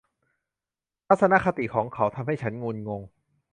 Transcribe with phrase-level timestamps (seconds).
[1.07, 3.01] ทัศนคติของเขาทำให้ฉันงุนงง